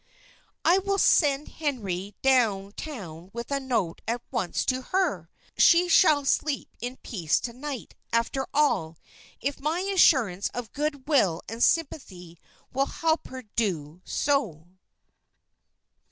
[0.65, 5.29] "I will send Henry down town with a note at once to her.
[5.59, 8.97] She shall sleep in peace to night, after all,
[9.41, 12.39] if my assurance of good will and sympathy
[12.73, 14.69] will help her to do so."